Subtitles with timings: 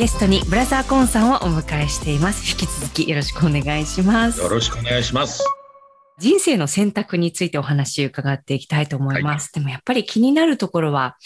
[0.00, 2.50] ゲストにブラザーコーンさんをお迎えしています。
[2.50, 4.40] 引き続きよろしくお願いします。
[4.40, 5.44] よろしくお願いします。
[6.18, 9.50] 人生の選択についてお話伺っていきたいと思います。
[9.54, 11.18] はい、でもやっぱり気になるところは、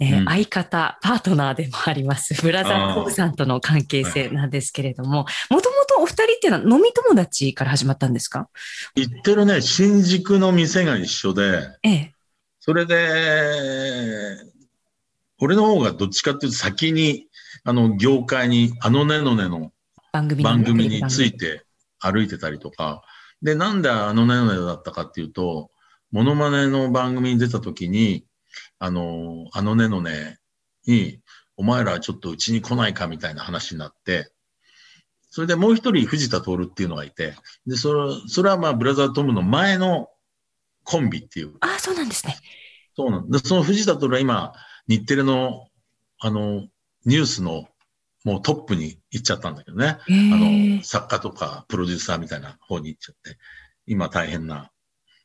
[0.00, 8.48] えーうん、相方、パートナーでもあります、ブラザーコブさんとの関係性なんですけれども、もともとお二人っていうのは飲み友達から始まったんですか？
[8.96, 12.12] 言ってるね、新宿の店が一緒で、ええ、
[12.58, 14.36] それで、
[15.38, 17.28] 俺の方がどっちかっていうと先に、
[17.66, 19.72] あの、業界に、あのねのねの
[20.12, 21.64] 番組について
[21.98, 23.02] 歩いてたりとか、
[23.42, 25.70] で、なんであのねのねだったかっていうと、
[26.12, 28.24] モノマネの番組に出た時に、
[28.78, 30.38] あの、あのねのね
[30.86, 31.20] に、
[31.56, 34.30] お前らちょっとうちに来ないかみたいな話になって、
[35.28, 37.34] それでもう一人藤田徹っていうのがいて、
[37.66, 40.08] で、それ、それはまあブラザートムの前の
[40.84, 41.54] コンビっていう。
[41.60, 42.36] ああ、そうなんですね。
[42.94, 44.52] そうなんで、その藤田徹は今、
[44.86, 45.66] 日テレの、
[46.20, 46.68] あの、
[47.06, 47.68] ニュースの
[48.24, 49.86] もうトップに行っちゃったんだけどね。
[49.86, 53.38] あの、作家とかプロデューサーみたいな方に行っちゃって、
[53.86, 54.70] 今大変な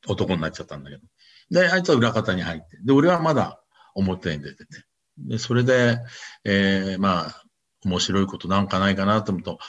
[0.07, 1.03] 男になっちゃったんだけど。
[1.49, 3.61] で、あいつは裏方に入って、で、俺はまだ
[3.95, 4.85] 表に出てて。
[5.17, 5.97] で、それで、
[6.45, 7.43] えー、まあ、
[7.83, 9.59] 面白いことなんかないかなと思うと、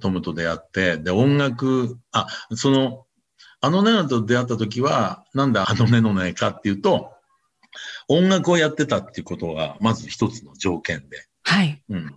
[0.00, 3.06] トムと出会って、で、音楽、あ、その、
[3.60, 7.10] あのねのと出会った時は、なんであのねのねかっていうと、
[8.08, 11.26] 音楽をやってたっていうことが、まず一つの条件で。
[11.46, 11.82] はい。
[11.88, 12.14] うん。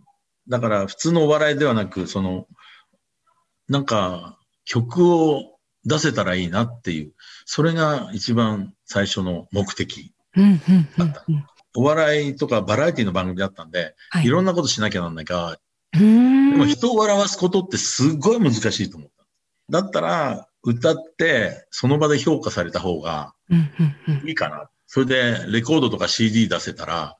[0.49, 2.47] だから普通のお笑いではなく、その、
[3.67, 7.13] なんか曲を出せたらいいなっていう、
[7.45, 10.13] それが一番最初の目的
[10.97, 11.25] だった。
[11.75, 15.57] お笑いとかバラエティの番組だったんで、はい、いろんなことしなきゃなんないか、
[15.93, 19.25] でも人を笑わすことってすごい難しいと思った。
[19.69, 23.35] だったら、歌ってその場で評価された方が
[24.25, 24.69] いいかな。
[24.87, 27.18] それでレコードとか CD 出せたら、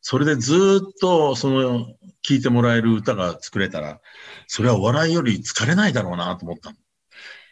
[0.00, 1.86] それでずっとその
[2.22, 4.00] 聴いてもらえる歌が作れたら、
[4.46, 6.76] それはお笑いより疲れないだろうなと思ったの。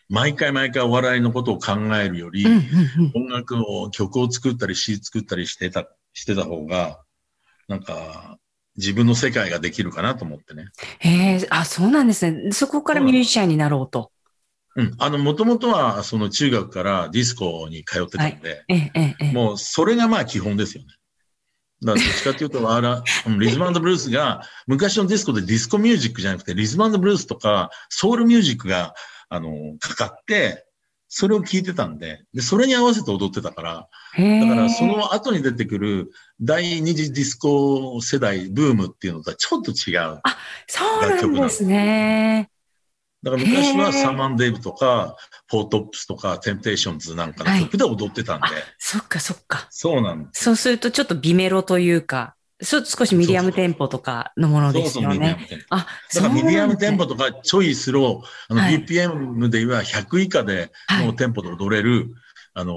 [0.08, 2.46] 毎回毎回お笑いのことを考えるより、
[3.14, 7.00] 音楽を、曲を作ったり詩作ったりしてた、してた方が、
[7.68, 8.38] なんか、
[8.76, 10.66] 自分の世界ができるかなと思ってね。
[11.00, 11.08] へ
[11.40, 12.52] え、あ、そうなんですね。
[12.52, 14.12] そこからミュージシャンになろうと。
[14.76, 14.94] うん。
[14.98, 20.88] あの、もともとは、その中学からディスコに通ってたんで、はいえええ、もう、それがまあ基本ですよね。
[21.82, 23.04] だからどっちかっていうと、あら、
[23.38, 28.94] リズムブルースが、昔のディスコでディスコミュージックじゃなくて、リズムブルースとか、ソウルミュージックが、
[29.28, 30.64] あの、かかって、
[31.08, 33.88] それを聞いてたんで、で、それに合わせて踊ってたから、
[34.40, 40.20] だからその後に出てくる第二次ディスコ世代ブームっていうのとはちょっと違う。
[40.22, 42.50] あ、そうなんですね。
[43.22, 45.16] だから昔はサマンデイブとか、
[45.50, 48.46] フォートップスとか、テンテーションズなんかの曲で踊ってたんで。
[48.46, 49.66] はい、そっかそっか。
[49.70, 50.44] そうなんです。
[50.44, 55.16] そうするとちょっと美メロというか、少しミディアムテンポとかのものですよね。
[55.16, 55.64] そうそうミディアムテンポ。
[55.70, 62.06] あ、だからミディアムテンポとかちょいスロー、あの、BPM で言えば100以下でのテンポで踊れる、はい、
[62.54, 62.74] あの、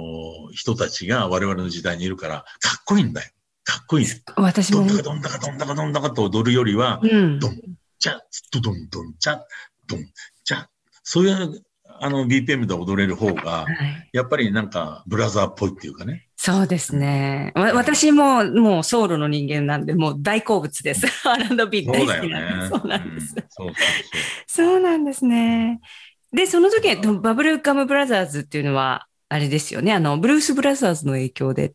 [0.54, 3.30] 人たちが我々の時代にいるから、かっこいいんだよ。
[3.64, 4.06] かっこいい。
[4.36, 4.86] 私も。
[4.86, 7.60] どんだかどんだかどんだかどんだかと踊るよりは、うん、どん、
[7.98, 8.20] ちゃ、
[8.52, 9.44] ドドンドンちゃ、
[9.88, 10.06] ドン、ちゃ、
[11.12, 11.62] そういう
[12.00, 13.66] あの BPM で踊れる方が、
[14.14, 16.30] やっぱりなんかブラザーっぽいっていうかね。
[16.38, 17.52] そうですね。
[17.54, 21.06] わ私ももうソウルの人間なんで、もう大好物です。
[21.28, 23.36] R&B 大好きなんでそうなんです。
[24.48, 25.82] そうなんですね。
[26.32, 29.92] で、その時、バブルガムブラザーズっていうのは、あれですよね。
[29.92, 31.74] あの、ブルースブラザーズの影響で。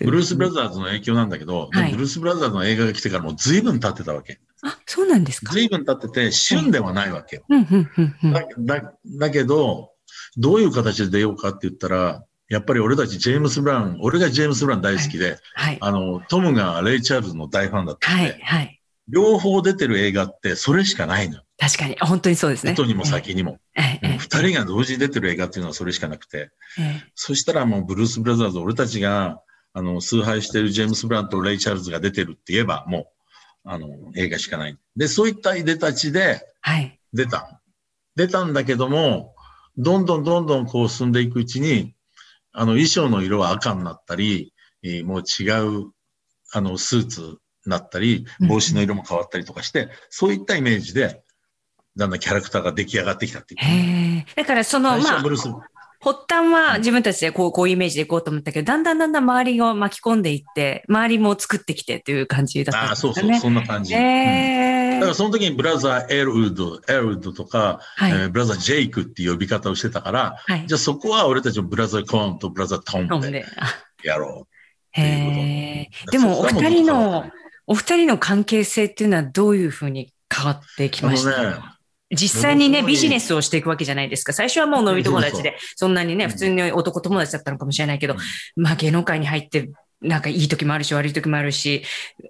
[0.00, 4.40] ブルースブラザーズの影響なんだけど、はい、ブルースブラザーズの映画が来てからもう随分経ってたわけ。
[4.62, 5.52] あ、そうなんですか。
[5.52, 7.44] 随分経ってて、旬ではないわけよ。
[8.58, 9.90] だだけど、
[10.36, 21.42] どういう形で出ようかって言ったら、やっぱり俺たちジェームス・ブラウン、俺がジェームス・ブラウン大好きで、はいはい、あの、トムがレイ・チャールズの大ファンだったんで、はいはい、両方出てる映画ってそれしかないのよ。
[21.58, 22.72] 確かに、本当にそうですね。
[22.72, 23.58] 後にも先にも。
[23.74, 26.50] 二、人が同時に出てる映画っていうのはそれしかなくて、
[27.14, 29.40] そしたらもうブルース・ブラザーズ、俺たちが、
[29.72, 33.06] あの、崇拝してるジェームス・ブラウンとレイ・チャールズが出てるって言えば、もう、
[33.64, 34.76] あの、映画しかない。
[34.96, 36.40] で、そういったいでたちで、
[37.12, 37.58] 出た、はい。
[38.16, 39.34] 出たんだけども、
[39.76, 41.94] どんどんどんどんこう進んでいくうちに、
[42.52, 45.92] あの、衣装の色は赤になったり、えー、もう違う、
[46.52, 47.36] あの、スーツに
[47.66, 51.22] なったり、帽子の色も変わったりとかして、うん、そういったイメージで、
[51.96, 53.60] だんだんキャラクターが出来上がってきたっていう。
[53.60, 55.22] へだからその、まあ、
[56.02, 63.08] 発端は自分たちでこう、こういうイメージでいこうと思ったけど、だんだんだんだん周りを巻き込んでいって、周りも作ってきてっていう感じだったんですね。
[63.08, 63.94] ああ、そうそう、そんな感じ。
[63.94, 73.44] えー、だからその時にブラザー・エルウッド、エルウッドとか、はい、えー、ブラザー・ジェイクっていう呼び方をしてたから、はい、じゃあそこは俺たちもブラザー・コーンとブラザー・トンで
[74.02, 76.10] やろうへえ。
[76.10, 77.30] でもお二人の、
[77.66, 81.50] お二人の関係性っていうのはどういうふうに変わってきました？
[81.50, 81.56] ね、
[82.12, 84.32] 実際にね、ビジネスをしていくわけじゃないですか。
[84.32, 88.16] 最初はもう飲み友達で、そんなにね、普通に男友達だったのかもしれないけど、
[88.56, 89.70] まあ芸能界に入って、
[90.00, 91.82] なんかいい時もあるし、悪い時もあるし、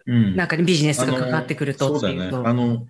[0.06, 2.30] うん、なんかビジネスが関わってくるとそうだね。
[2.32, 2.86] あの、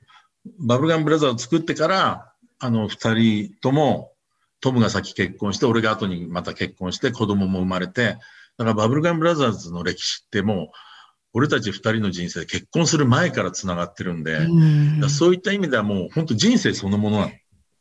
[0.58, 4.12] バブルガンブラザーを作ってから、あの、二人とも、
[4.60, 8.18] トムが先結婚して、俺が後にまた結婚して、子供も生まれて、
[8.58, 10.68] だからバブルガンブラザーズの歴史ってもう、
[11.34, 17.32] 俺たち二人の人生結婚する前から繋がってるんで、うんそういった意味ではもう本当人生そのものなの。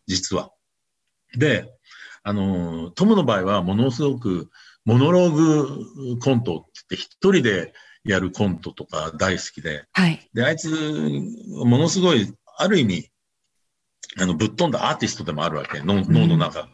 [0.08, 0.52] 実は。
[1.38, 1.72] で、
[2.24, 4.50] あの、トムの場合はものすごく
[4.86, 13.10] モノローグコントって一人でやるコントとか大好きで、はい、で、あいつ、ものすごい、ある意味、
[14.18, 16.68] あの、ぶっ飛んだアーティストでもあるわけ、脳の中。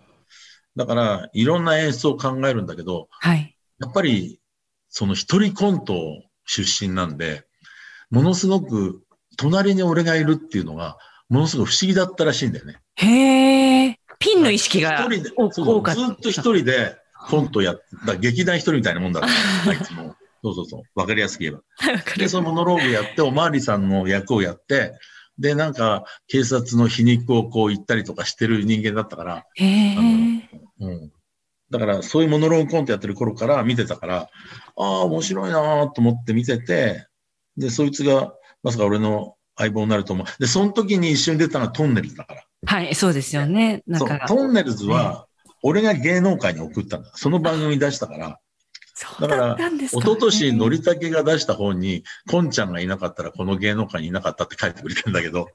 [0.75, 4.39] だから、いろんな演出を考えるんだけど、はい、やっぱり、
[4.89, 5.95] その一人コント
[6.47, 7.45] 出身なんで、
[8.09, 9.03] ものすごく
[9.37, 10.97] 隣に俺がいるっていうのが、
[11.29, 12.77] ものすごく不思議だったらしいんだよね。
[12.95, 13.99] へえ。
[14.19, 16.01] ピンの意識が多かった。
[16.01, 16.97] ずっと一人で
[17.29, 19.33] コントやっだ劇団一人みたいなもんだから、
[19.71, 20.15] あいつも。
[20.43, 20.81] そうそうそう。
[20.95, 21.61] わかりやすく言えば。
[22.15, 24.93] で、そのモノローグやって、おまわりさんの役をやって、
[25.39, 29.95] で、なんか、警察の皮肉をこう言ったりとかしてる人間だったから、へえ。
[30.79, 31.11] うん。
[31.69, 34.29] だから、そういうモノローグコントやってる頃から見てたから、あ
[34.77, 37.07] あ、面白いなと思って見てて、
[37.57, 38.33] で、そいつが、
[38.63, 40.25] まさか俺の相棒になると思う。
[40.39, 42.43] で、その時に一緒に出たのはトンネルズだから。
[42.65, 43.83] はい、そうですよね。
[43.93, 45.27] そう、トンネルズは、
[45.63, 47.11] 俺が芸能界に送ったんだ。
[47.15, 48.39] その番組出したから。
[49.19, 55.49] だから、一昨年のりたけが出した本に、こんちゃんがいなかったらこの芸能界にいなかったって書いてくれてんだけど、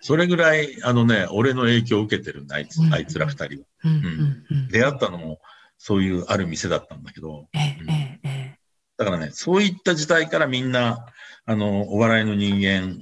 [0.00, 3.66] それぐらい、あのね、俺の影響を受けてるんだ、あいつ、あいつら二人は。
[3.84, 4.68] うん。
[4.70, 5.40] 出会ったのも、
[5.76, 7.48] そういうある店だったんだけど。
[7.52, 8.58] ええ、ええ。
[8.96, 11.06] だからね、そういった時代からみんな、
[11.44, 12.98] あの、お笑いの人間、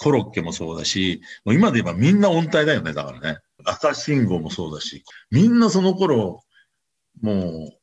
[0.00, 3.38] コロッケもそうだし、もう今で言えばみんな音体だよね、だからね。
[3.64, 6.42] 赤信号もそうだし、みんなその頃、
[7.20, 7.32] も
[7.72, 7.77] う、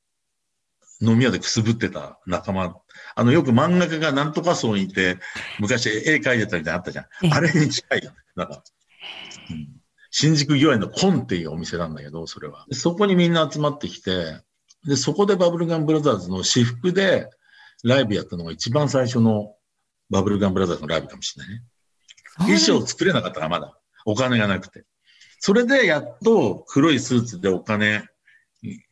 [1.01, 2.75] 飲み屋でくすぶってた仲間。
[3.15, 5.17] あの、よく漫画家がなんとかそうにいて、
[5.59, 7.33] 昔絵描いてたみたいなのあったじゃん。
[7.33, 8.17] あれに近いよね。
[8.35, 8.63] なんか、
[9.49, 9.67] うん、
[10.11, 12.65] 新宿御苑のコンっていうお店なんだけど、それは。
[12.71, 14.39] そこにみんな集まってきて、
[14.85, 17.29] で、そこでバブルガンブラザーズの私服で
[17.83, 19.55] ライブやったのが一番最初の
[20.09, 21.63] バブルガンブラザーズのライブかもしれないね。
[22.37, 23.77] 衣装作れなかったからまだ。
[24.05, 24.85] お金がなくて。
[25.39, 28.03] それでやっと黒いスーツでお金、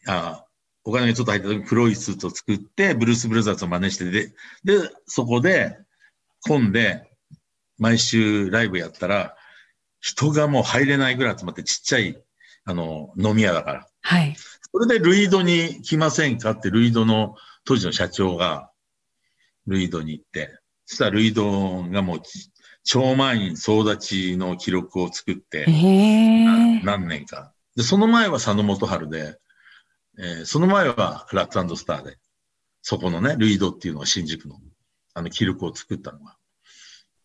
[0.08, 0.43] あ
[0.86, 4.34] お金がちょっと入った時黒いスーツを作って、ブルース・ブラザーズを真似してで、
[4.64, 5.78] で、そこで、
[6.42, 7.10] 混んで、
[7.78, 9.36] 毎週ライブやったら、
[10.02, 12.22] 人がもう入れないぐらい集まってちっちゃい、
[12.66, 13.88] あの、飲み屋だから。
[14.02, 14.36] はい。
[14.36, 18.72] それでルイドに来ませんかってルイドの当時の社長が
[19.68, 22.22] ルイドに行って、そしたらルイドがもう
[22.84, 25.66] 超満員総立ちの記録を作って、
[26.84, 27.54] 何年か。
[27.76, 29.38] で、その前は佐野元春で、
[30.20, 32.18] えー、その前はラッツスターで、
[32.82, 34.58] そこのね、ルイドっていうのは新宿の、
[35.14, 36.36] あの記録を作ったのが。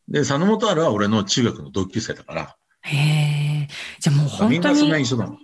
[0.08, 3.68] で、佐野元春は俺の中学の同級生だから、へえ。
[3.98, 4.90] じゃあもう本当に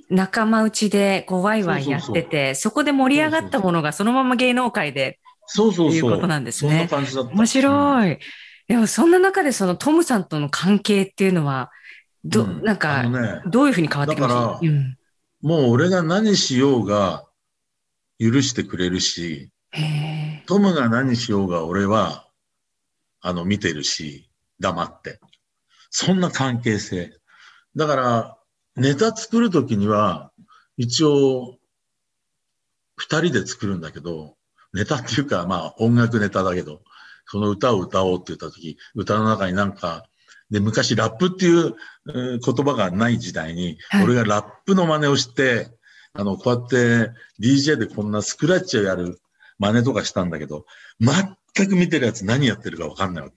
[0.08, 5.96] 仲間内でこうワイワイやってて、そこで盛り上がったものがそのまま芸能界でそうそうそう。
[5.96, 6.70] いうことなんですね。
[6.70, 7.30] そんな感じだった。
[7.34, 8.12] 面白い。
[8.12, 8.18] うん、
[8.68, 11.70] でもそんな中でそのトムさんとの関係っていうのは、
[12.24, 14.40] ど、うん、なんか、ね、どういうふうに変わってきました？
[14.40, 14.96] だから、うん、
[15.42, 17.26] もう俺が何しようが
[18.18, 19.50] 許してくれるし、
[20.46, 22.28] トムが何しようが俺は、
[23.20, 24.30] あの、見てるし、
[24.60, 25.20] 黙って。
[25.90, 27.12] そんな関係性。
[27.76, 28.38] だから、
[28.76, 30.32] ネタ作るときには、
[30.76, 31.58] 一応、
[32.96, 34.36] 二人で作るんだけど、
[34.72, 36.82] ネタっていうか、まあ音楽ネタだけど、
[37.26, 40.04] その歌を歌おうって言ったとき、歌の中になんか、
[40.50, 41.74] で、昔ラップっていう、
[42.06, 45.68] 言葉がない時代に、はい、俺がラップの真似をして、
[46.14, 49.20] あの、こうやって DJ でこんなスクラッチをやる
[49.58, 50.64] 真似とかしたんだけど、
[51.00, 53.36] 全く見てるやつ何やってるかわかんないわけ。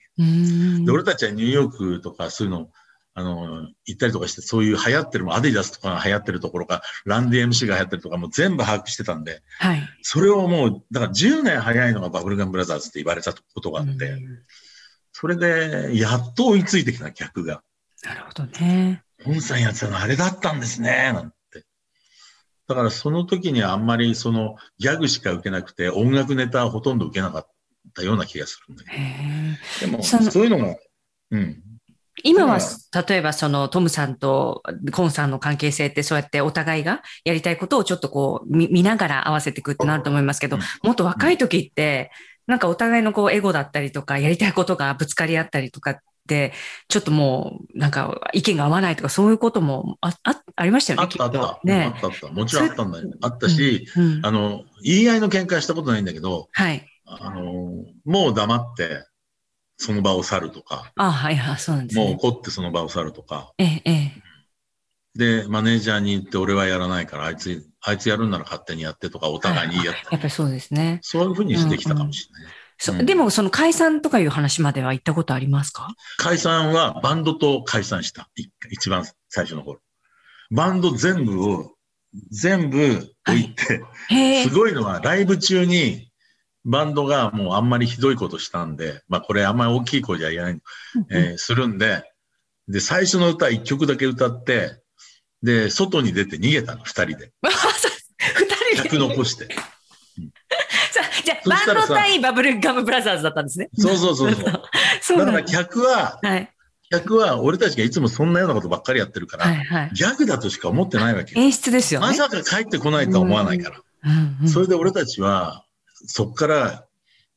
[0.84, 2.70] で、俺たちはニューヨークとかそういうの
[3.18, 9.82] あの、行ったりとかして、そういう流行ってるも、アディダスとかが流行ってるところか、ランディ MC が流行ってるとかも全部把握してたんで、はい。
[10.02, 14.18] それをもう、だから10年早いのがバブルガンブラザーズって言われたことがあって、
[15.12, 17.60] それで、やっと追いついてきた客が。
[18.04, 19.02] なるほどね。
[19.24, 21.37] 本さんやってたのあれだったんですね、なんて。
[22.68, 27.46] だからその時にあんまりそのギャグしか受けなくて、音楽ネタはほとんど受けなかっ
[27.94, 29.90] たような気がするんだけど。
[29.90, 30.78] でも、そういうのも、
[31.30, 31.62] うん。
[32.24, 32.58] 今は、
[33.08, 42.10] 例えばそのトムさんとコンさんの関係性ってそうやってお互いがやりたいことをちょっとこう見ながら合わせていくってなると思いますけど、もっと若い時って、
[42.46, 45.98] なんかお互いのこうエゴだったりとか、やりたいことがぶつかり合ったりとかっ、
[46.88, 51.04] ちょっともう、なんか意見が合わないとか、そういうこともああありましたよね。
[51.04, 51.60] あったあった。
[51.64, 52.28] ね、あったあった。
[52.28, 53.10] もちろんあったんだよ。
[53.22, 56.86] あったし、うんうん、あの、言い合いの喧嘩したことないんだけど、はい。
[57.06, 59.06] あの、もう黙って、
[59.76, 60.92] その場を去るとか。
[60.96, 62.04] あはいはい、そうなんですね。
[62.04, 63.52] もう怒ってその場を去るとか。
[63.58, 64.12] ええ、ええ。
[65.14, 70.98] で、マネージャーに言って、俺はやらないから、あいつ、あいつやるんなら勝手にやってとか、お互いに言い合って、やっぱりそうですね。
[71.02, 72.42] そういうふうにしてきたかもしれない。
[72.42, 75.88] うんうんそでも、その解散とかいう話までは行ったことありますか？
[76.16, 78.30] 解散はバンドと解散した。
[78.70, 79.80] 一番最初の頃。
[80.50, 81.74] バンド全部を、
[82.30, 86.10] 全部置いて、はい、すごいのはライブ中に
[86.64, 90.60] バンドがもうあんまりひどいことしたんで、まあこれあんまり大きい声じゃ言えない、
[91.10, 92.02] えー、するんで、
[92.68, 94.80] で、最初の歌一曲だけ歌って、
[95.42, 97.32] で、外に出て逃げたの、二人で。
[97.42, 99.48] 二人で客残して。
[101.28, 103.68] じゃあ、バンド対バブルガムブラザーズだったんですね。
[103.76, 104.62] そうそうそうそう。
[105.02, 106.50] そうだから客は、はい、
[106.90, 112.06] 客は俺たちがいつもそんなようなことばっかりやってるから、はいはい、ギャグだとしか思ってないわけ演出ですよね。
[112.06, 113.80] まさか帰ってこないとは思わないから。
[114.04, 115.64] うんうん、それで俺たちは、
[116.06, 116.86] そっから、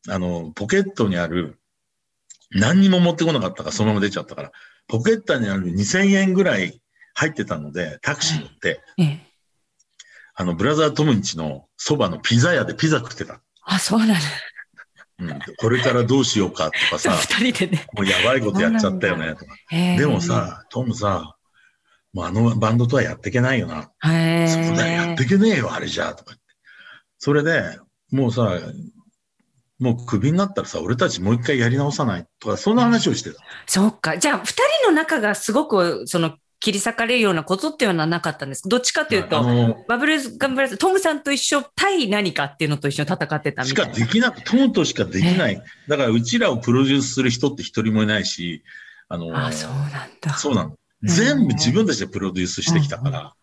[0.08, 1.60] あの、ポケットにある、
[2.52, 4.52] 何にも持ってこなかったからそのまま出ちゃったから、
[4.88, 6.82] ポケットにある2000円ぐらい
[7.14, 9.32] 入ってたので、タクシー乗って、ええ、
[10.36, 13.42] あの、ブラザートムンチのそばのピザ屋でピザ食ってた。
[13.64, 14.16] あ、そうなんだ。
[15.20, 17.86] うん、これからどうしようかとかさ、 二人でね。
[17.94, 19.56] もうやばいことやっちゃったよねとか。
[19.70, 21.36] でもさ、トムさ、
[22.14, 23.84] もうあのバンドとはやっていけないよな。
[23.84, 26.44] そこだよ、やっていけねえよ、あれじゃ、とか言って。
[27.20, 27.80] それで、
[28.12, 28.60] もうさ、
[29.80, 33.42] もうクビになったらさ、俺たちもう一回やり直さないとか、そんな話をしてた。
[33.66, 34.18] そっか。
[34.18, 34.46] じゃあ、二
[34.84, 43.94] 人の仲がすごく、その、切り裂かれるようなことっていうのはなかったんですどっちかというと、バブルズ・ガンブラズ、トムさんと一緒対何かっていうのと一緒に戦ってたみたいな。
[43.94, 45.62] しかできなく、トムとしかできない。
[45.88, 48.64] だから、うちらをプロデュースする人って一人もいないし、
[49.10, 49.92] あのあ、そうなん
[50.22, 50.34] だ。
[50.36, 50.78] そうなの。
[51.02, 53.34] 全部自分たちでプロデュースしてきたから。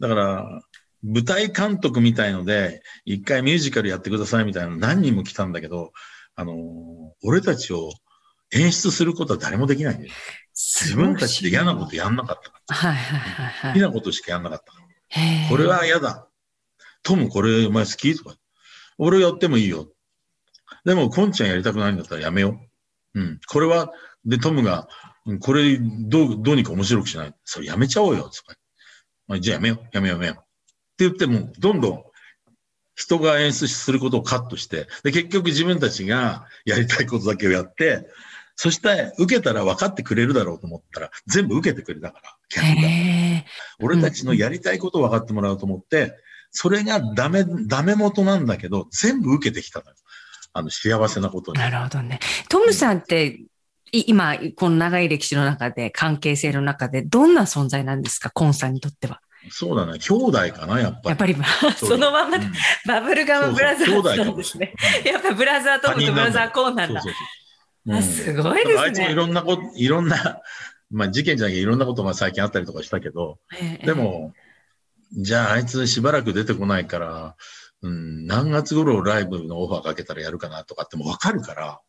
[0.00, 0.62] だから、
[1.04, 5.92] 舞台監督みたいので、一回ミュージカルやってくださいみたいなの何人も来たんだけど、
[6.34, 6.54] あの、
[7.22, 7.92] 俺たちを
[8.52, 10.12] 演出することは誰もできないんだよ。
[10.58, 12.74] 自分たちで嫌なことやんなかった。
[12.74, 14.72] はいはいはい、好きなことしかやんなかった。
[15.48, 16.28] これは嫌だ。
[17.04, 18.36] トムこれお前好きとか。
[18.98, 19.88] 俺やってもいいよ。
[20.84, 22.60] でも、コンちゃんやりたくないんだったらやめよ
[23.14, 23.20] う。
[23.20, 23.40] うん。
[23.46, 23.92] これは、
[24.24, 24.88] で、トムが、
[25.40, 27.34] これどう、どうにか面白くしない。
[27.44, 28.24] それやめちゃおうよ。
[28.24, 28.58] とか。
[29.28, 29.88] まあ、じゃあやめよう。
[29.92, 30.36] やめようやめよう。
[30.36, 30.40] っ
[30.96, 32.04] て言っても、どんどん
[32.96, 38.08] 人が演出することをカットして、で、結局自分たちがやりたいことだけをやって、
[38.60, 42.88] そして受けたら分かってくれるだろうと思ったら、全部受けてくれたから、客が。
[43.80, 46.12] 俺たちのやりたいことを分かってもらおうと思って、
[46.50, 49.96] それがダメ、ダメ元なんだけど、全部受けてきたのよ。
[50.54, 51.58] あの、幸せなことに。
[51.60, 52.18] なるほどね。
[52.48, 53.38] トムさんって、
[53.92, 59.20] 今、この長い歴史の中で、関係性の中で、どんな存在なんですか、コンさんにとっては。
[59.50, 60.00] そうだね。
[60.00, 61.08] 兄弟かな、やっぱり。
[61.10, 61.36] やっぱり、
[61.76, 62.52] そのまま、うん、
[62.88, 64.74] バブルガムブラザーズなんですね。
[65.04, 67.00] やっぱブラザートムとブラザーコーンなんだ。
[67.00, 67.37] そうそうそう
[67.96, 68.80] あすごいですね。
[68.80, 70.40] あいつもいろんなこと、いろんな、
[70.90, 74.34] まあ事件じゃなきゃいろんなことが最近あったりとかしたけど、えでも、
[75.12, 77.36] じゃああいつしばらく出てこないから、
[77.82, 81.80] うん、何月頃ライブのオファーかけたらやるかなとかってもわかるから、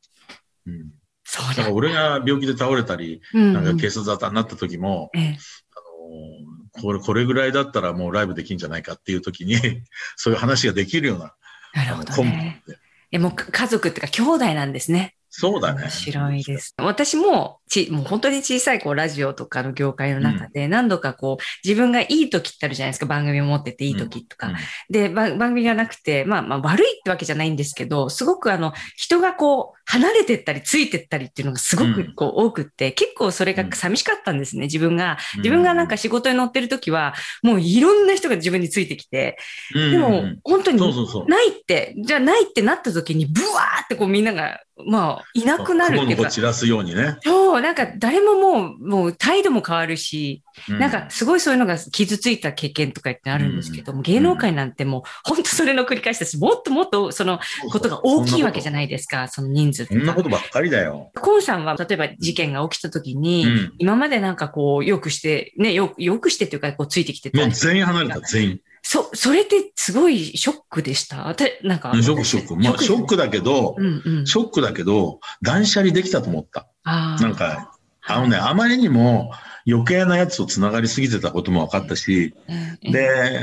[0.68, 0.92] うん。
[1.24, 1.64] そうだ。
[1.64, 5.38] から俺が病気で倒れたり、うんうん、なんか警察沙汰になった時も、ええ、
[5.76, 9.56] あのこれ、これぐらいだったらもうライブできんじゃないかっていう時に
[10.16, 11.36] そういう話ができるような、
[11.74, 12.64] なるほど、ね、
[13.12, 15.16] え、もう家族っていうか兄弟なんですね。
[15.30, 15.84] そうだね。
[15.84, 16.74] 面白いです。
[16.78, 23.06] 私もち、もう本当に小さいこうラジオとかの業界の中で何度かこう、自分がいい時ってあるじゃないですか。
[23.06, 24.48] 番組を持ってていい時とか。
[24.48, 24.54] うん。
[24.54, 24.60] うん、
[24.90, 35.18] で、番組がなくて、まあまあ悪いってわけじゃないんですけど、すごくあの、人がこう、離れてったり、ついてったりっていうのがすごくこう多くって、結構それが寂しかったんですね、自分が。
[35.38, 39.38] 自分がなんか仕事に乗ってる時は、もういろんな人が自分についてきて、
[39.74, 40.80] でも本当に
[41.28, 46.30] ないって、じゃあないってなった時に、ブワーってこうみんなが、まあ、いなくなるっていうか。
[46.30, 47.18] 散らすようにね。
[47.24, 56.38] そう、なんか誰ももう、もう態度も変わるし、なんかすごいそういうのが傷ついた経験とかってあるんですけども、芸能界なんてもう本当それの繰り返しです。
[56.38, 57.40] もっともっとその
[57.72, 61.12] ことが大きいわけじゃないですか、その人数そんなことばっかりだよ。
[61.16, 63.46] コンさんは例えば事件が起きた時に、
[63.78, 68.60] 今までなんかこう、よくして、ね、よよくしてというか、こうついてきてもう全員離れた、全員。
[68.92, 71.36] そ、それってすごいショックでした？
[71.62, 71.94] なんか。
[71.94, 72.56] ショック、ショック。
[72.56, 76.68] まあ、ショックだけど、うんうん、ショックだけど、断捨離できたと思った。
[76.84, 77.78] なんか、
[78.08, 79.32] あのね、あまりにも
[79.68, 82.34] 余計なやつと繋がりすぎてたことも分かったし、
[82.82, 83.42] で、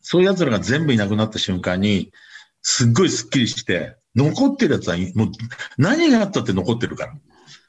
[0.00, 2.10] そういう奴らが全部いなくなった瞬間に、
[2.60, 5.30] すっごいスッキリして、残ってるやつは、もう
[5.78, 7.14] 何があったって残ってるから。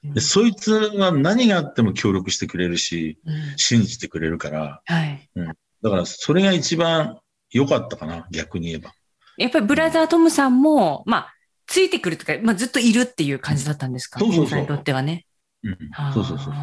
[0.04, 5.30] でそいつは何があっても協力してくれるし、うん、信じてくれるから、はい。
[5.36, 7.20] うん、だからそれが一番
[7.50, 8.94] 良かったかな、逆に言えば。
[9.38, 11.34] やっぱりブラザートムさんも、まあ、
[11.68, 14.62] ついてくるとか、まあ、ずっといるっていう感じだったんですか、そうそうそう。
[14.62, 15.26] にとってはね。
[15.64, 15.78] うん、
[16.14, 16.54] そうそうそう。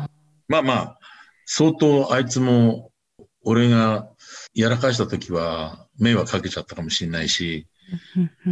[0.49, 0.99] まあまあ、
[1.47, 2.91] 相当あいつも、
[3.43, 4.11] 俺が
[4.55, 7.67] やらかした時は迷惑かけちゃったかもしれないし、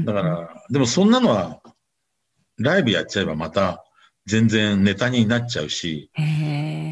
[0.05, 1.61] だから、でもそんなのは、
[2.59, 3.85] ライブやっちゃえばまた
[4.25, 6.11] 全然ネタになっちゃうし、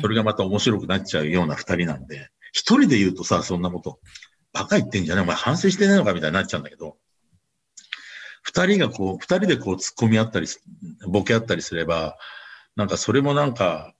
[0.02, 3.98] それがまた面白くなっちゃうような二人なんで、一人で言うとさ、そんなこと、
[4.52, 6.96] バカ言ってんじゃねお前反省してねえのかみたいになっちゃうんだけど、
[8.42, 10.46] 二人がこう、二人でこう突っ込み合ったり、
[11.08, 12.16] ボケ合ったりすれば、
[12.76, 13.92] なんかそれもなんか、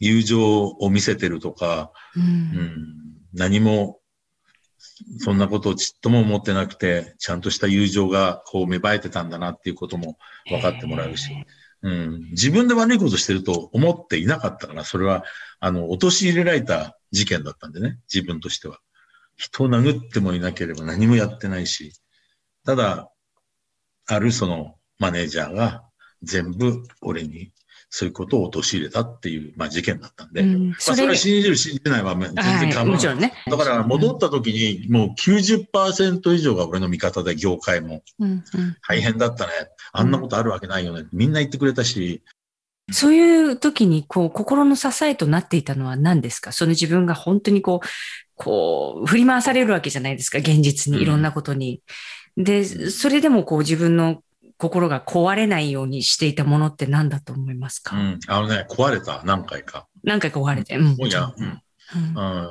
[0.00, 2.94] 友情を見せてるとか、うん、うん、
[3.32, 4.00] 何も、
[5.18, 10.18] そんなことをちっとも思ってなくて、ちゃんとした友情がこう芽生えてたんだなっていうことも
[10.48, 11.30] 分かってもらうし、
[11.84, 15.22] うん、自分で悪いことしてると思っていなかったから、それは、
[15.60, 18.78] あの、陥れられた事件だったんでね、自分としては。
[19.36, 21.92] 人を殴ってもいなければ何もやってないし、
[22.64, 23.10] ただ、
[24.06, 25.84] あるそのマネージャーが
[26.22, 27.52] 全部俺に
[27.96, 33.18] そういうことを陥れたっていう、まあ、事件だったんで、うん、まあ、それは信じる、信じないは全然構わない。
[33.18, 38.02] ね、だから戻った時にもう90%以上が俺の味方で業界も、
[38.88, 39.52] 大変だったね。
[39.92, 41.06] あんなことあるわけないよね。
[41.12, 42.20] みんな言ってくれたし、
[42.90, 46.50] そういう時に、こう、心の支えとなっていたのは何ですか？
[46.50, 47.86] その自分が本当にこう、
[48.34, 51.80] こう、振り回されるわけじゃないですか、現実に、いろんなことに。
[52.36, 54.20] うん、で、それでもこう自分の
[54.64, 59.86] 心が壊れないようにしていたものって何だと思いますか、うん、あのね、壊れた、何回か。
[60.02, 60.74] 何回か壊れて。
[60.76, 61.06] うん。
[61.06, 61.60] いや、うん
[61.94, 62.50] うん、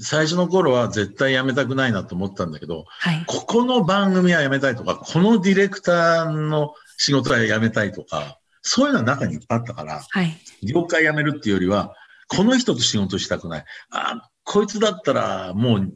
[0.00, 11.96] 最初の頃は絶対やめたくないなと思ったんだけど、はい、ここの番組はやめたいとか、このディレクターの仕事はやめたいとか、そういうのは中にいっぱいあったから、はい、業界辞めるっていうよりは、
[12.28, 13.64] この人と仕事したくない。
[13.90, 15.92] あ、こいつだったらもう、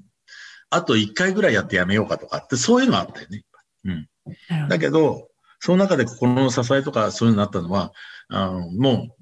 [0.70, 3.44] あと1回ぐらいやって辞めようかとかって、そういうのあったよね。
[3.84, 4.68] うん。
[4.68, 5.27] だけど、
[5.60, 7.92] その中で心の支えとかそういうのになったのは、
[8.28, 9.18] あのもう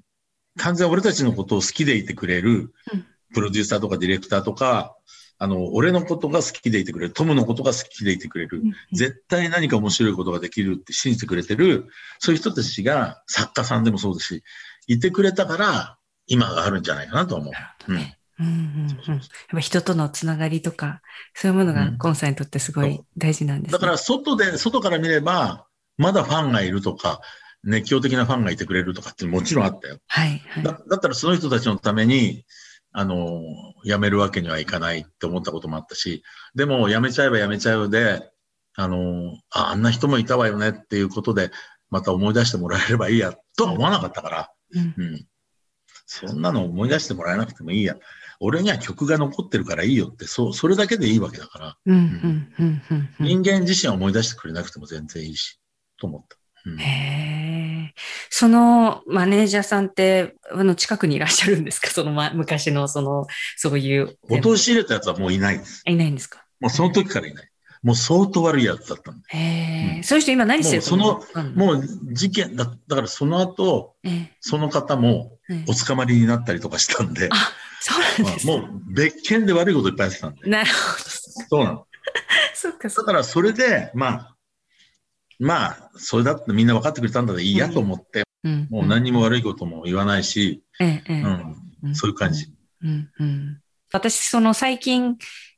[0.57, 2.73] 完全俺たちのことを好きでいてくれる、
[3.33, 4.95] プロデューサーとかディレクターとか、
[5.39, 11.87] あの、俺のことが好きでいてくれる、トムのことが好きでいてくれる、絶対何か面白いことができるって信じてくれてる、
[12.19, 14.43] そういう人たちが作家さんでもそうですし、
[14.87, 17.53] いてくれたから、今があるんじゃないかなと思う。
[17.91, 17.97] うん。
[18.39, 18.51] うんうん
[19.07, 19.21] うん、やっ
[19.51, 21.01] ぱ人とのつながりとか、
[21.33, 25.66] そういうものがコンさんにとってすごい大事なんです、ね、だから外で、外から見れば、
[25.97, 27.21] まだファンがいるとか、
[27.63, 29.97] 熱狂的なファンがいてくれるとかってもちろんあったよ。
[30.07, 30.79] はい、はい、だ。
[30.87, 32.45] だったらその人たちのために、
[32.91, 33.41] あの、
[33.83, 36.23] 辞めるわけにはいかないって思ったこともあったし、
[36.55, 38.31] でも辞めちゃえば辞めちゃうで、
[38.75, 41.51] あの、ああんな人もいたわよねっていうことで、
[41.89, 45.27] また思い出してもらえればいいや、とは思わなかったから、うん、うん、
[46.05, 47.95] そんなの思い出してもらえなくてもいいや。
[48.39, 55.59] 俺には曲が残ってるからいいよって、そう、それだけでいいわけだから、人間自身は思い出してくれなくても全然いいし、
[55.97, 56.37] と思った。
[56.65, 57.93] うん、へ
[58.29, 61.89] そのマネージャーさんって、あの、近くにいらっしゃるんですか？
[61.91, 64.17] その、ま、昔の、その、そういう。
[64.29, 65.81] 陥れたやつはもういないです。
[65.85, 66.45] いないんですか？
[66.59, 67.49] もうその時からいない。
[67.83, 69.23] もう相当悪いやつだったんで。
[69.29, 73.95] へうん、そういう人今何してるその、うん、もう事件だ、だからその後、
[74.41, 77.35] その方もお捕まりになったりとかしたんで、あ、
[77.79, 80.49] そうなんです、ね、もう別件で悪いこといっぱいやってたんで。
[80.49, 81.03] なるほど。
[81.49, 81.87] そうなの。
[82.53, 84.35] そっかだからそれで、まあ、
[85.39, 92.51] まあ、それだってみんな分かってくれたんだらいいやと思って、うん、もう何にも悪いことも言わないし、うん、うん、そういう感じ。
[92.83, 93.09] うん。
[93.19, 95.17] うん、私、その最近、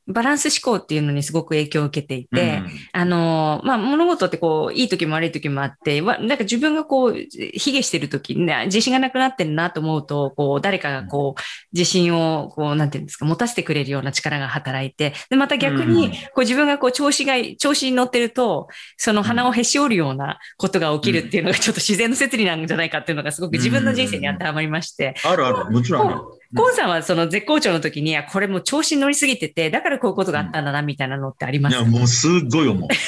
[0.10, 11.41] バランス思考っていうのにすごく影響を受けていて、うん、あの、まあ、物事ってこう、いい時も悪い時もあって、なんか自分がこう、卑下してる時に、ね、自信がなくなってるなと思うと、こう、誰かがこう、
[11.72, 18.67] 自信を、こう、なんていうんですか、持たせてくれるような力が働いて、で、また逆に、こう、自分がこう、調子が、調子に乗ってると、
[18.98, 25.13] その鼻をへし折るようなことが起きるっていうのが、ちょっと自然の摂理なんじゃないかっていうのが、すごく自分の人生に当てはまりまして。
[25.24, 26.38] あるある、もちろんある。
[26.56, 32.90] コンさんはその絶好調の時に、これも調子に乗りすぎてて、だからこういうことがあったんだな、みたいなのってあります、いや、もうすっごい思う。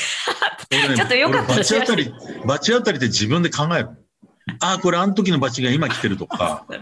[0.96, 2.14] ちょっとよかったバチ当たり、
[2.46, 3.90] バチ当たりって自分で考える。
[4.60, 6.76] ああ、これあの時のバチが今来てるとか、 も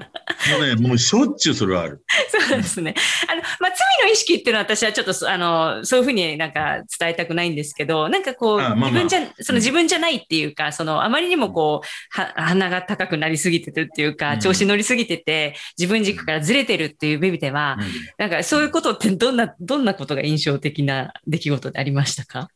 [0.60, 2.04] うね、もうしょっちゅうそれはある。
[2.30, 2.94] そうですね。
[3.30, 11.88] あの、まあ、罪の意識っていうのは私はちょっと、あの、そういうふうになんか伝えたくないんですけど、なんかこう、自分じゃ、その自分じゃないっていうか、その、あまりにもこう、
[12.20, 17.78] は鼻が高くなりすぎてるっていうか、調子乗りすぎてて、自分軸からずれてるっていう意味では、
[18.18, 22.50] なんかそういうことってどんな、どんなことが印象的な出来事でありましたか？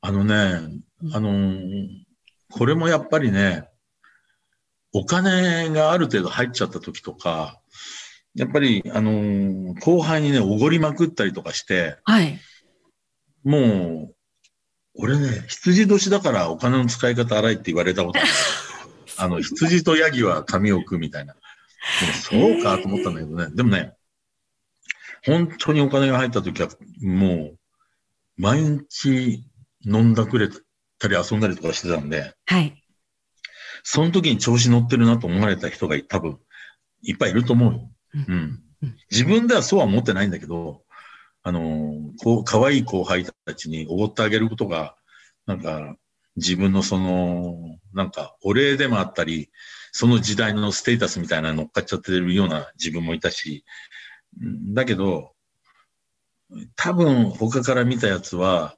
[0.00, 0.34] あのね、
[1.12, 1.54] あの
[2.50, 3.68] これもやっぱりね、
[4.92, 7.58] お金がある程度入っちゃった時とか、
[8.34, 12.38] やっぱり、あのー、後輩にね、おごりまくったりとかして、はい。
[13.44, 14.14] もう、
[14.96, 18.28] 俺ね、羊年だからお金の使い方荒いって言われたことある。
[19.18, 21.36] あの、羊とヤギは髪を食うみたいな。
[22.28, 23.54] そうかと思ったんだけどね。
[23.54, 23.94] でもね、
[25.24, 26.68] 本当にお金が入った時は、
[27.02, 27.58] もう、
[28.36, 29.44] 毎日
[29.84, 30.48] 飲んだくれ
[30.98, 32.82] たり遊んだりとかしてたんで、はい。
[33.84, 36.38] その時に調子乗ってるなと思われた人が多分、
[37.02, 37.90] いっぱいいると思うよ。
[38.28, 38.60] うん。
[39.10, 40.82] 自分ではそうは思ってないんだけど、
[41.42, 44.96] あの、こう、可愛い後輩たちにおごってあげることが、
[45.46, 45.96] なんか、
[46.36, 49.50] 自分のその、なんか、お礼でもあったり、
[49.92, 53.64] その時代のステータスみたいなの乗っかっちゃってるような自分もいたし、
[54.72, 55.32] だけど、
[56.76, 58.76] 多分他から見たやつは、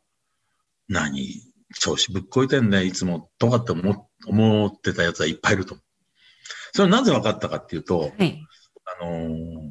[0.88, 1.42] 何、
[1.78, 5.84] 調子ぶっこいてんね、いつも、とかって思思ってたやつはいっぱいいると思う。
[6.72, 8.44] それはなぜ分かったかっていうと、はい、
[9.00, 9.70] あのー、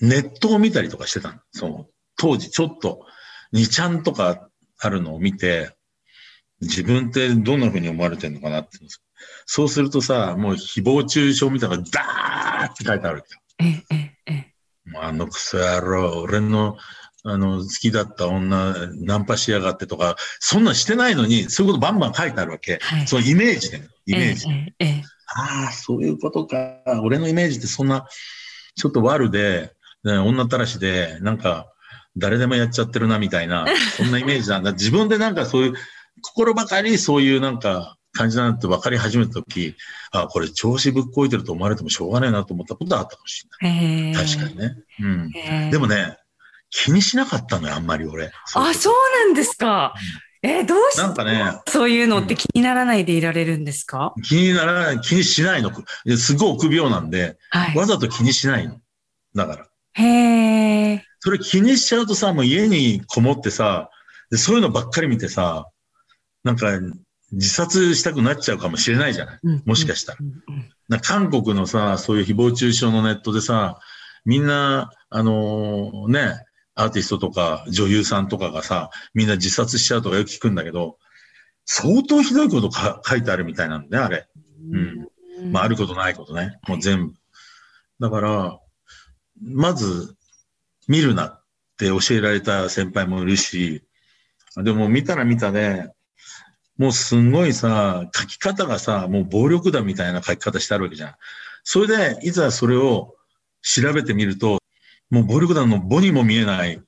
[0.00, 1.40] ネットを見たりとかしてたの。
[1.52, 3.06] その、当時ちょっと、
[3.52, 5.76] 2ちゃんとかあるのを見て、
[6.60, 8.78] 自分ってどんな風に思われてんのかなって。
[9.46, 13.24] そうするとさ、もう誹謗中傷みたいなのがダーって書いてある
[13.58, 14.52] ええ、ええ。
[14.94, 16.76] あのクソ野郎、俺の、
[17.24, 22.78] あの、好きだった女、ナンパしやがってとか、そんなんしてないのに、そういうことバンバン書いてあるわけ。
[22.80, 24.74] はい、そのイメージで、イメージで。
[24.78, 26.80] ええ、ああ、そういうことか。
[27.02, 28.06] 俺のイメージってそんな、
[28.74, 29.72] ちょっと悪で、
[30.04, 31.66] ね、女たらしで、なんか、
[32.16, 34.72] 誰でもやっちゃってるな、みたいな、そんなイメージなんだ。
[34.74, 35.74] 自分でなんかそういう、
[36.22, 39.74] 心ばかりそういうなんか、感じだなって分かり始めたとき、
[40.10, 44.26] あ、これ調子ぶっこいてると思われてもしょうがないなと思ったことはあったかもしれない。
[44.26, 44.74] 確かにね。
[45.00, 45.70] うん。
[45.70, 46.16] でもね、
[46.70, 48.32] 気にしなかったのよ、あんまり俺。
[48.54, 48.94] あ、そう
[49.26, 49.94] なんですか。
[50.42, 55.70] うん、えー、どうしてなんかね、そういうのって気にならないでいられるんですか、うん、気にならない、気にしないの。
[56.16, 58.80] すごい臆病なんで、はい、わざと気にしないの。
[59.34, 59.66] だから。
[59.94, 61.04] へえ。
[61.20, 63.90] それ気にしちゃうとさ、もう家にこもってさ、
[64.32, 65.66] そういうのばっかり見てさ、
[66.44, 66.78] なんか
[67.32, 69.40] 自殺したくなっちゃうかもしれないじゃない。
[69.64, 70.18] もしかしたら。
[70.88, 73.80] な韓国のさ、そういう誹謗中傷のネットでさ、
[74.24, 76.44] みんな、あのー、ね、
[76.76, 80.98] アーティストとか女優さんとかがさ、みんな自殺しちゃうとかよく聞くんだけど、
[81.64, 84.28] 相当ひどいことか書いてあるみたいなんだね、あれ。
[85.40, 85.52] うん。
[85.52, 86.58] まあ、あることないことね。
[86.68, 87.14] もう全部。
[87.98, 88.60] だから、
[89.42, 90.14] まず、
[90.86, 91.44] 見るなっ
[91.78, 93.82] て教えられた先輩もいるし、
[94.56, 95.90] でも見たら見たで、
[96.78, 101.14] もうすんごいさ、書き方がさ、もう暴力だみたいな書き方してあるわけじゃん。
[101.64, 103.14] それで、いざそれを
[103.62, 104.58] 調べてみると、
[105.10, 106.80] もう暴力団の母にも見えない、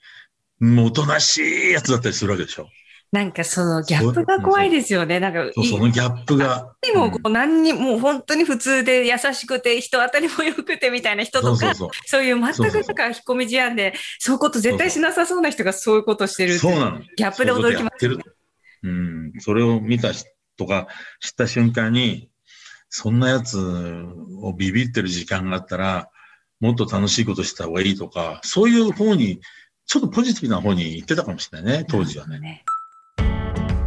[0.61, 2.69] もうおとなしいやつだったりするわけでしょ。
[3.11, 5.19] なんかそのギャップが怖いですよね。
[5.19, 6.75] なんかそのギャップが。
[6.83, 17.01] でもこう何にもう本当に普通で優しくて人当たりも良くてみたいな人とか、そういう全くなんか引っ込み思案で、そういうこと絶対しなさそうな人がそういうことしてるそうなの。
[17.17, 18.17] ギャップで驚きます、ね。
[18.83, 20.27] うん、それを見た人
[20.67, 20.89] が
[21.21, 22.29] 知った瞬間に、
[22.91, 23.59] そんなやつ
[24.43, 26.11] をビビってる時間があったら、
[26.61, 29.41] もっと楽しいことした方がいいとか、そういう方に、
[29.87, 32.65] ちょっとポジティブな方に行ってたかもしれないね、当時はね。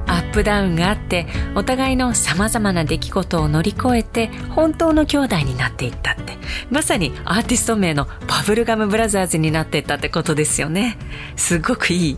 [0.07, 6.37] アップダウンがあって、お互いの様々な出来事を乗り越えて、本当の兄弟になっていったって。
[6.69, 10.97] まさにアーティスト名のバブルガムブラザーズになっていったってことですよね。
[11.35, 12.17] すごくいい。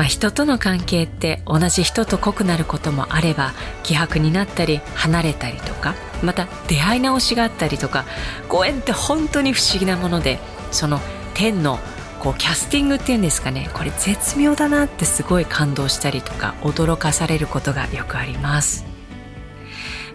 [0.00, 8.06] まあ、人との関係って同じ人と濃くなることもあれば希薄になったり離れたりとかまた出会い直しがあったりとか
[8.48, 10.38] ご縁って本当に不思議なもので
[10.70, 11.00] その
[11.34, 11.78] 天の
[12.18, 18.86] こうキャスティングっていうんですかねこれ絶妙だなってすごい感動したりとか驚かされることがよくあります。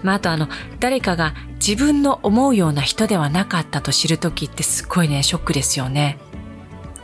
[0.02, 6.18] まあ、あとあの誰かが自分の思うような人ではなかったと知る時ってすごいねショックですよね。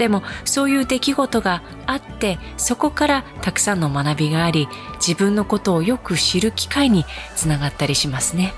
[0.01, 8.55] でもそういう出来事があってそこからたくさんの学びがあり自分のことをよく知る機会につながったりしますね。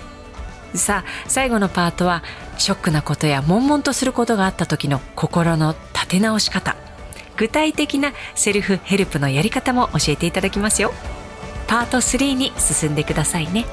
[0.74, 2.24] さあ最後のパートは
[2.58, 6.78] ショックなことや悶々とすることがあった時の心の立て直し方。
[7.36, 10.94] 具体的なセルフヘルプのやり方も教えていただきますよ。
[11.68, 13.66] パート3に進んでくださいね。